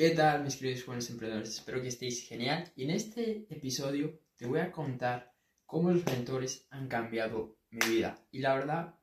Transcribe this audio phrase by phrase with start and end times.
[0.00, 1.50] ¿Qué tal mis queridos jóvenes emprendedores?
[1.50, 5.34] Espero que estéis genial y en este episodio te voy a contar
[5.66, 8.16] cómo los mentores han cambiado mi vida.
[8.30, 8.94] Y la verdad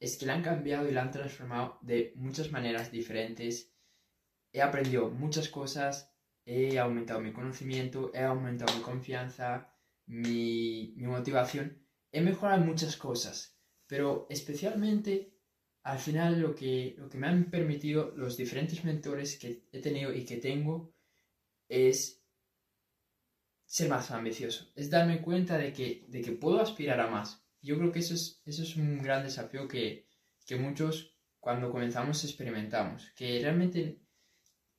[0.00, 3.72] es que la han cambiado y la han transformado de muchas maneras diferentes.
[4.52, 6.12] He aprendido muchas cosas,
[6.44, 9.72] he aumentado mi conocimiento, he aumentado mi confianza,
[10.06, 13.56] mi, mi motivación, he mejorado muchas cosas,
[13.86, 15.32] pero especialmente
[15.82, 20.12] al final lo que, lo que me han permitido los diferentes mentores que he tenido
[20.12, 20.92] y que tengo
[21.68, 22.22] es
[23.64, 27.44] ser más ambicioso, es darme cuenta de que, de que puedo aspirar a más.
[27.62, 30.06] Yo creo que eso es, eso es un gran desafío que,
[30.46, 34.00] que muchos cuando comenzamos experimentamos, que realmente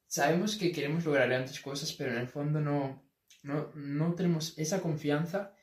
[0.08, 3.02] sabemos que queremos lograr grandes cosas, pero en el fondo no,
[3.44, 5.56] no, no tenemos esa confianza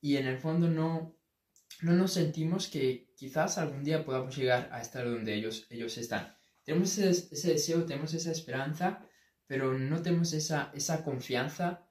[0.00, 1.15] y en el fondo no,
[1.82, 6.36] no nos sentimos que quizás algún día podamos llegar a estar donde ellos, ellos están.
[6.64, 9.06] Tenemos ese, deseo, tenemos esa esperanza,
[9.46, 11.86] pero no tenemos esa, esa confianza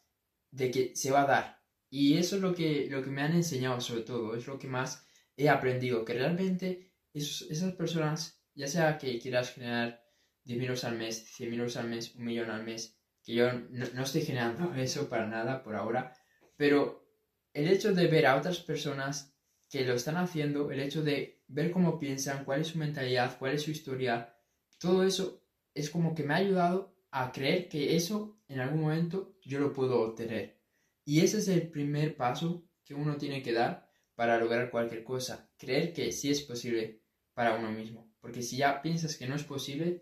[0.52, 1.64] de que se va a dar.
[1.90, 4.68] Y eso es lo que, lo que me han enseñado sobre todo, es lo que
[4.68, 10.04] más he aprendido, que realmente esas personas, ya sea que quieras generar
[10.44, 13.86] 10 euros al mes, 100 euros al mes, un millón al mes, que yo no,
[13.94, 16.14] no estoy generando eso para nada por ahora,
[16.58, 17.08] pero
[17.54, 19.35] el hecho de ver a otras personas
[19.70, 23.54] que lo están haciendo, el hecho de ver cómo piensan, cuál es su mentalidad, cuál
[23.54, 24.36] es su historia,
[24.78, 29.38] todo eso es como que me ha ayudado a creer que eso en algún momento
[29.42, 30.62] yo lo puedo obtener.
[31.04, 35.50] Y ese es el primer paso que uno tiene que dar para lograr cualquier cosa,
[35.58, 37.02] creer que sí es posible
[37.34, 38.14] para uno mismo.
[38.22, 40.02] Porque si ya piensas que no es posible,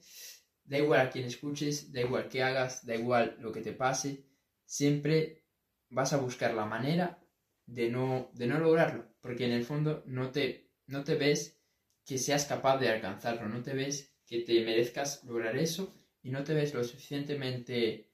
[0.63, 4.25] da igual a quien escuches, da igual qué hagas, da igual lo que te pase,
[4.65, 5.45] siempre
[5.89, 7.22] vas a buscar la manera
[7.65, 11.59] de no, de no lograrlo, porque en el fondo no te, no te ves
[12.05, 16.43] que seas capaz de alcanzarlo, no te ves que te merezcas lograr eso y no
[16.43, 18.11] te ves lo suficientemente,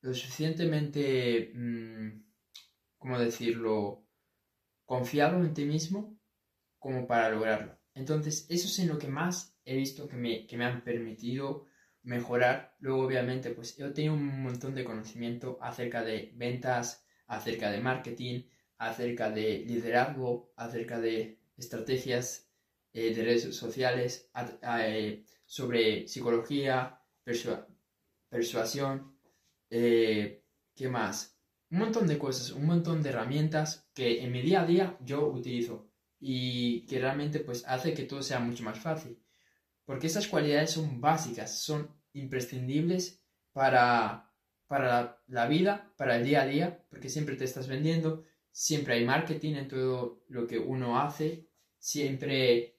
[0.00, 2.22] lo suficientemente, mm,
[2.98, 4.04] ¿cómo decirlo?,
[4.84, 6.18] confiado en ti mismo
[6.78, 7.78] como para lograrlo.
[7.94, 11.66] Entonces, eso es en lo que más he visto que me, que me han permitido
[12.02, 12.76] mejorar.
[12.78, 18.42] Luego, obviamente, pues yo tenido un montón de conocimiento acerca de ventas, acerca de marketing,
[18.78, 22.48] acerca de liderazgo, acerca de estrategias
[22.92, 24.30] eh, de redes sociales,
[24.62, 27.00] eh, sobre psicología,
[28.28, 29.18] persuasión,
[29.70, 30.42] eh,
[30.74, 31.38] ¿qué más?
[31.70, 35.26] Un montón de cosas, un montón de herramientas que en mi día a día yo
[35.28, 39.22] utilizo y que realmente pues hace que todo sea mucho más fácil.
[39.84, 43.22] Porque esas cualidades son básicas, son imprescindibles
[43.52, 44.27] para
[44.68, 49.04] para la, vida, para el día a día, porque siempre te estás vendiendo, siempre hay
[49.04, 51.48] marketing en todo lo que uno hace,
[51.78, 52.76] siempre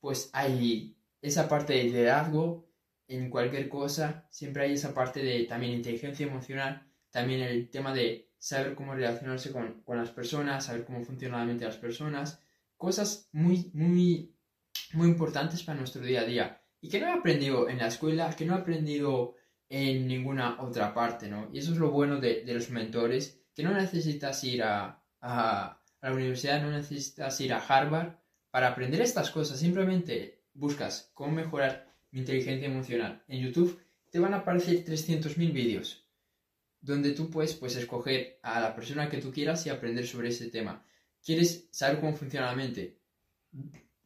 [0.00, 2.68] pues hay esa parte de liderazgo
[3.06, 8.30] en cualquier cosa, siempre hay esa parte de también inteligencia emocional, también el tema de
[8.38, 12.40] saber cómo relacionarse con, con las personas, saber cómo funciona la mente de las personas,
[12.76, 14.34] cosas muy, muy,
[14.94, 16.62] muy importantes para nuestro día a día.
[16.80, 19.35] Y que no he aprendido en la escuela, que no he aprendido
[19.68, 21.48] en ninguna otra parte, ¿no?
[21.52, 26.12] Y eso es lo bueno de, los mentores, que no necesitas ir a, a, la
[26.12, 28.14] universidad, no necesitas ir a Harvard
[28.50, 33.24] para aprender estas cosas, simplemente buscas cómo mejorar mi inteligencia emocional.
[33.28, 36.06] En YouTube te van a aparecer 300.000 vídeos
[36.80, 40.48] donde tú puedes pues, escoger a la persona que tú quieras y aprender sobre ese
[40.48, 40.84] tema.
[41.22, 43.00] ¿Quieres saber cómo funciona la mente?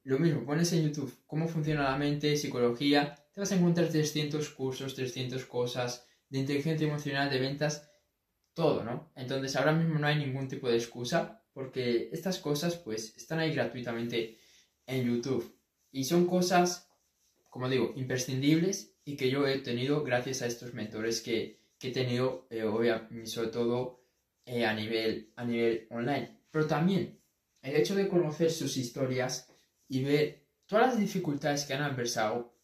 [0.04, 4.50] Lo mismo, pones en YouTube cómo funciona la mente, psicología, te vas a encontrar 300
[4.50, 7.90] cursos, 300 cosas de inteligencia emocional, de ventas,
[8.54, 9.10] todo, ¿no?
[9.14, 13.52] Entonces ahora mismo no hay ningún tipo de excusa porque estas cosas pues están ahí
[13.52, 14.38] gratuitamente
[14.86, 15.56] en YouTube
[15.92, 16.88] y son cosas,
[17.48, 22.46] como digo, imprescindibles y que yo he tenido gracias a estos mentores que, he tenido,
[22.50, 24.04] eh, obviamente, sobre todo
[24.44, 26.38] eh, a, nivel, a nivel online.
[26.50, 27.18] Pero también
[27.62, 29.50] el hecho de conocer sus historias
[29.88, 32.54] y ver todas las dificultades que han adversado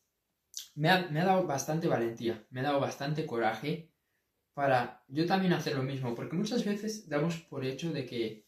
[0.76, 3.90] me ha, dado bastante valentía, me ha dado bastante coraje
[4.54, 8.46] para yo también hacer lo mismo, porque muchas veces damos por hecho de que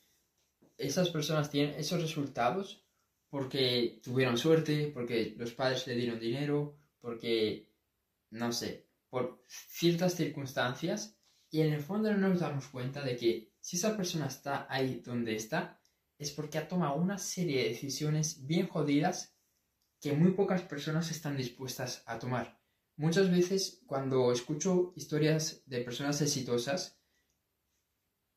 [0.77, 2.85] esas personas tienen esos resultados
[3.31, 7.71] porque tuvieron suerte, porque los padres le dieron dinero, porque,
[8.31, 11.19] no sé, por ciertas circunstancias,
[11.51, 15.03] y en el fondo no nos damos cuenta de que si esa persona está ahí
[15.05, 15.81] donde está,
[16.19, 19.38] es porque ha tomado una serie de decisiones bien jodidas
[20.01, 22.61] que muy pocas personas están dispuestas a tomar.
[22.97, 27.01] Muchas veces cuando escucho historias de personas exitosas,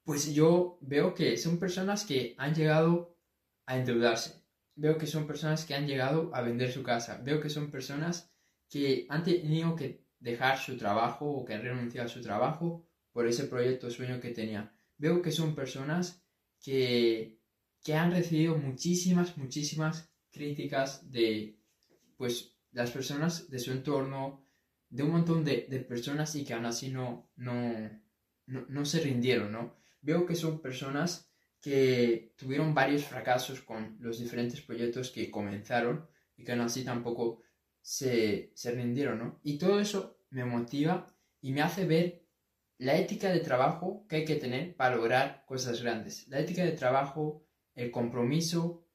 [0.04, 3.18] pues yo veo que son personas que han llegado
[3.66, 4.44] a endeudarse,
[4.76, 8.32] veo que son personas que han llegado a vender su casa, veo que son personas
[8.70, 13.28] que han tenido que dejar su trabajo o que han renunciado a su trabajo por
[13.28, 14.74] ese proyecto sueño que tenía.
[14.98, 16.24] Veo que son personas
[16.62, 17.40] que,
[17.84, 21.60] que han recibido muchísimas, muchísimas críticas de,
[22.18, 24.48] pues, las personas de su entorno,
[24.90, 27.90] de un montón de, personas y que aún así no, no,
[28.46, 29.78] no, se rindieron, ¿no?
[30.02, 31.32] Veo que son personas
[31.62, 37.44] que tuvieron varios fracasos con los diferentes proyectos que comenzaron y que aún así tampoco
[37.82, 39.40] se, se rindieron, ¿no?
[39.44, 41.08] Y todo eso me motiva
[41.40, 42.26] y me hace ver
[42.78, 46.28] la ética de trabajo que hay que tener para lograr cosas grandes.
[46.28, 47.46] La ética de trabajo,
[47.76, 48.88] el compromiso,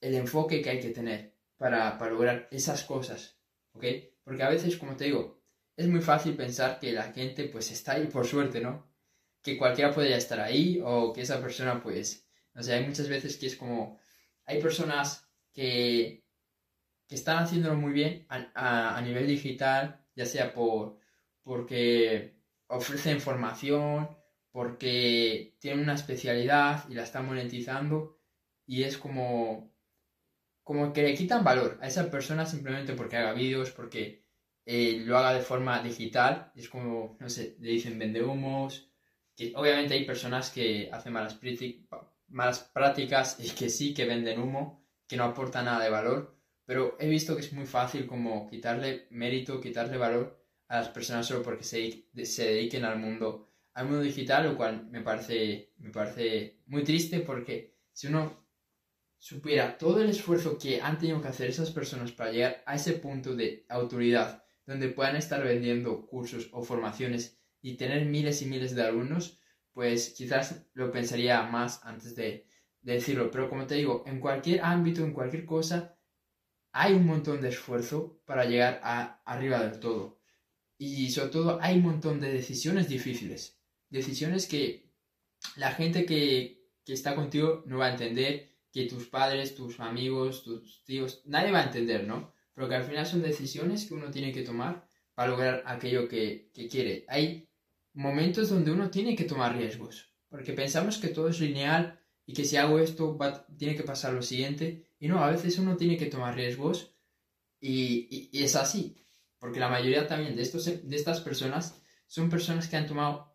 [0.00, 3.38] el enfoque que hay que tener para, para lograr esas cosas,
[3.72, 3.84] ¿ok?
[4.24, 5.42] Porque a veces, como te digo,
[5.76, 8.90] es muy fácil pensar que la gente pues está ahí por suerte, ¿no?
[9.42, 13.36] Que cualquiera puede estar ahí o que esa persona pues, o sea, hay muchas veces
[13.36, 13.98] que es como,
[14.44, 16.24] hay personas que,
[17.06, 20.98] que están haciéndolo muy bien a, a, nivel digital, ya sea por,
[21.42, 22.36] porque
[22.66, 24.08] ofrecen formación,
[24.50, 28.18] porque tienen una especialidad y la están monetizando
[28.66, 29.69] y es como
[30.70, 34.22] como que le quitan valor a esa persona simplemente porque haga vídeos, porque
[34.64, 36.52] eh, lo haga de forma digital.
[36.54, 38.88] Es como, no sé, le dicen vende humos.
[39.34, 41.40] Que obviamente hay personas que hacen malas,
[42.28, 46.38] malas prácticas y que sí que venden humo, que no aporta nada de valor.
[46.64, 51.26] Pero he visto que es muy fácil como quitarle mérito, quitarle valor a las personas
[51.26, 55.90] solo porque se, se dediquen al mundo, al mundo digital, lo cual me parece, me
[55.90, 58.39] parece muy triste porque si uno
[59.20, 62.94] supiera todo el esfuerzo que han tenido que hacer esas personas para llegar a ese
[62.94, 68.74] punto de autoridad donde puedan estar vendiendo cursos o formaciones y tener miles y miles
[68.74, 69.38] de alumnos,
[69.72, 72.48] pues quizás lo pensaría más antes de,
[72.80, 73.30] decirlo.
[73.30, 75.98] Pero como te digo, en cualquier ámbito, en cualquier cosa,
[76.72, 80.18] hay un montón de esfuerzo para llegar a, arriba del todo.
[80.78, 83.60] Y sobre todo hay un montón de decisiones difíciles.
[83.90, 84.90] Decisiones que
[85.56, 90.44] la gente que, que está contigo no va a entender que tus padres, tus amigos,
[90.44, 92.32] tus tíos, nadie va a entender, ¿no?
[92.54, 96.50] Pero que al final son decisiones que uno tiene que tomar para lograr aquello que,
[96.70, 97.04] quiere.
[97.08, 97.48] Hay
[97.94, 102.44] momentos donde uno tiene que tomar riesgos, porque pensamos que todo es lineal y que
[102.44, 103.18] si hago esto
[103.58, 106.94] tiene que pasar lo siguiente, y no, a veces uno tiene que tomar riesgos
[107.60, 108.96] y, y es así,
[109.38, 113.34] porque la mayoría también de, estos, de estas personas son personas que han tomado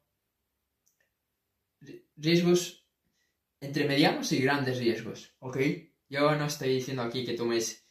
[2.16, 2.85] riesgos
[3.60, 5.58] entre medianos y grandes riesgos, ¿ok?
[6.10, 7.86] Yo no estoy diciendo aquí que tomes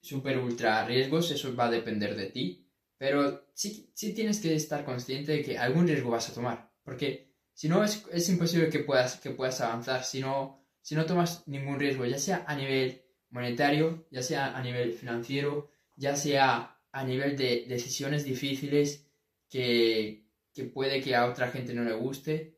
[0.00, 4.84] super ultra riesgos, eso va a depender de ti, pero sí, sí tienes que estar
[4.84, 8.80] consciente de que algún riesgo vas a tomar, porque si no es, es imposible que
[8.80, 13.02] puedas, que puedas avanzar si no, si no tomas ningún riesgo, ya sea a nivel
[13.30, 19.06] monetario, ya sea a nivel financiero, ya sea a nivel de decisiones difíciles
[19.48, 22.55] que, que puede que a otra gente no le guste,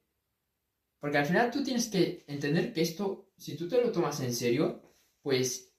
[1.00, 4.34] porque al final tú tienes que entender que esto, si tú te lo tomas en
[4.34, 4.82] serio,
[5.22, 5.74] pues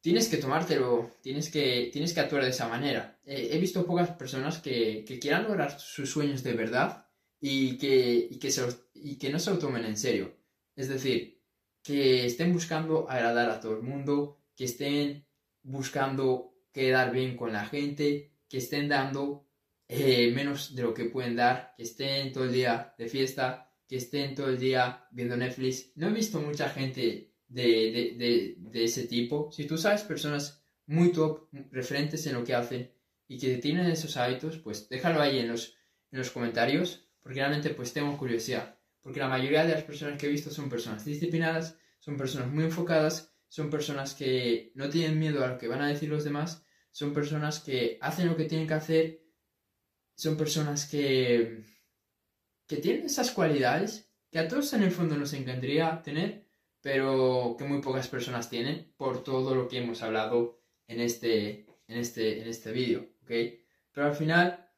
[0.00, 3.18] tienes que tomártelo, tienes que, tienes que actuar de esa manera.
[3.24, 7.06] he visto pocas personas que, quieran lograr sus sueños de verdad
[7.40, 10.36] y que, que, que no se lo tomen en serio.
[10.76, 11.42] Es decir,
[11.82, 15.26] que estén buscando agradar a todo el mundo, que estén
[15.62, 19.46] buscando quedar bien con la gente, que estén dando
[19.88, 23.96] eh, menos de lo que pueden dar, que estén todo el día de fiesta, que
[23.96, 25.92] estén todo el día viendo Netflix.
[25.96, 29.50] No he visto mucha gente de, ese tipo.
[29.52, 32.92] Si tú sabes personas muy top, referentes en lo que hacen
[33.26, 35.76] y que tienen esos hábitos, pues déjalo ahí en los,
[36.10, 38.78] en los comentarios, porque realmente pues tengo curiosidad.
[39.02, 42.64] Porque la mayoría de las personas que he visto son personas disciplinadas, son personas muy
[42.64, 46.64] enfocadas, son personas que no tienen miedo a lo que van a decir los demás,
[46.90, 49.24] son personas que hacen lo que tienen que hacer,
[50.14, 51.64] son personas que
[52.74, 56.48] que tienen esas cualidades que a todos en el fondo nos encantaría tener,
[56.80, 61.98] pero que muy pocas personas tienen por todo lo que hemos hablado en este, en
[61.98, 63.30] este, en este vídeo, ¿ok?
[63.92, 64.68] Pero al final,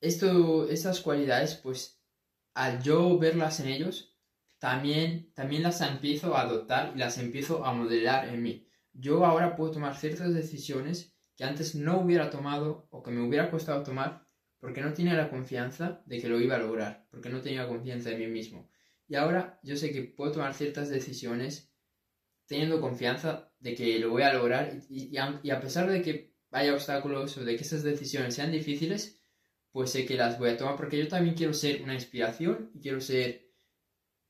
[0.00, 2.00] esto, esas cualidades, pues
[2.54, 4.16] al yo verlas en ellos,
[4.58, 8.68] también, también las empiezo a adoptar y las empiezo a modelar en mí.
[8.92, 13.50] Yo ahora puedo tomar ciertas decisiones que antes no hubiera tomado o que me hubiera
[13.50, 14.23] costado tomar
[14.64, 18.10] porque no tenía la confianza de que lo iba a lograr, porque no tenía confianza
[18.12, 18.70] en mí mismo.
[19.06, 21.70] Y ahora yo sé que puedo tomar ciertas decisiones
[22.46, 27.36] teniendo confianza de que lo voy a lograr y, a, pesar de que haya obstáculos
[27.36, 29.20] o de que esas decisiones sean difíciles,
[29.70, 32.80] pues sé que las voy a tomar porque yo también quiero ser una inspiración y
[32.80, 33.52] quiero ser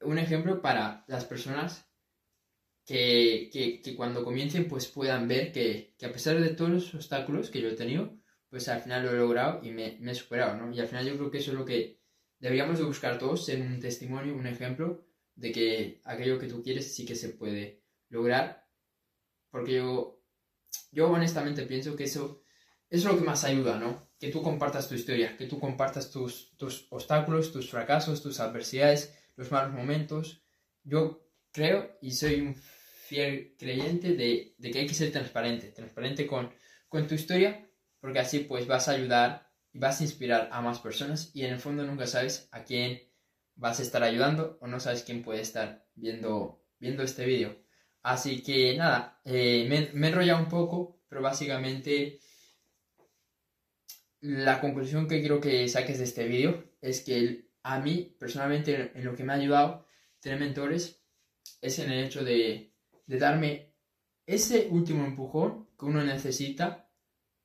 [0.00, 1.88] un ejemplo para las personas
[2.84, 7.60] que, que, cuando comiencen pues puedan ver que, a pesar de todos los obstáculos que
[7.60, 8.18] yo he tenido,
[8.54, 10.72] pues al final lo he logrado y me, he superado, ¿no?
[10.72, 11.98] Y al final yo creo que eso es lo que
[12.38, 16.94] deberíamos de buscar todos, ser un testimonio, un ejemplo de que aquello que tú quieres
[16.94, 18.68] sí que se puede lograr,
[19.50, 20.22] porque yo,
[20.92, 22.44] yo honestamente pienso que eso,
[22.88, 24.08] eso es lo que más ayuda, ¿no?
[24.20, 29.18] Que tú compartas tu historia, que tú compartas tus, tus obstáculos, tus fracasos, tus adversidades,
[29.34, 30.44] los malos momentos.
[30.84, 36.24] Yo creo y soy un fiel creyente de, de que hay que ser transparente, transparente
[36.24, 36.54] con,
[36.88, 37.68] con tu historia,
[38.04, 41.54] porque así pues vas a ayudar y vas a inspirar a más personas y en
[41.54, 43.00] el fondo nunca sabes a quién
[43.54, 47.64] vas a estar ayudando o no sabes quién puede estar viendo, viendo este vídeo.
[48.02, 52.20] Así que nada, eh, me, me he enrollado un poco, pero básicamente
[54.20, 59.02] la conclusión que quiero que saques de este vídeo es que a mí personalmente en
[59.06, 59.86] lo que me ha ayudado
[60.20, 61.02] tener mentores
[61.62, 62.74] es en el hecho de,
[63.06, 63.72] de darme
[64.26, 66.83] ese último empujón que uno necesita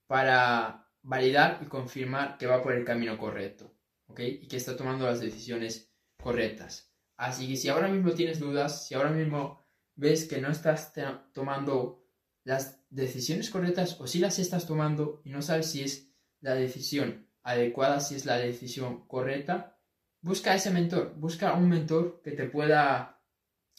[0.10, 3.72] para validar y confirmar que va por el camino correcto,
[4.08, 4.20] ¿ok?
[4.22, 6.92] Y que está tomando las decisiones correctas.
[7.16, 10.94] Así que si ahora mismo tienes dudas, si ahora mismo ves que no estás
[11.32, 12.08] tomando
[12.44, 16.12] las decisiones correctas o si las estás tomando y no sabes si es
[16.42, 19.78] la decisión adecuada, si es la decisión correcta,
[20.22, 23.22] busca ese mentor, busca un mentor que te pueda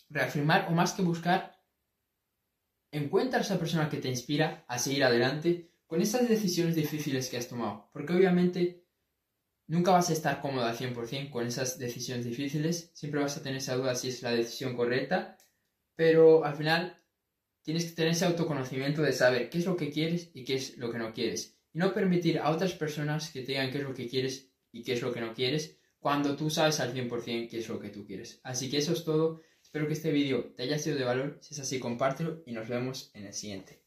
[0.09, 1.61] reafirmar o más que buscar,
[2.93, 7.37] encuentra a esa persona que te inspira a seguir adelante con esas decisiones difíciles que
[7.37, 7.91] has tomado.
[7.93, 8.87] Porque obviamente
[9.67, 12.93] nunca vas a estar cómodo al 100% con esas decisiones difíciles.
[12.95, 15.37] Siempre vas a tener esa duda si es la decisión correcta.
[15.97, 16.97] Pero al final
[17.63, 20.79] tienes que tener ese autoconocimiento de saber qué es lo que quieres y qué es
[20.79, 21.59] lo que no quieres.
[21.73, 24.85] Y no permitir a otras personas que te digan qué es lo que quieres y
[24.85, 27.89] qué es lo que no quieres cuando tú sabes al 100% qué es lo que
[27.89, 28.41] tú quieres.
[28.45, 29.41] Así que eso es todo.
[29.61, 31.39] Espero que este vídeo te haya sido de valor.
[31.41, 33.80] Si es así, compártelo y nos vemos en el siguiente.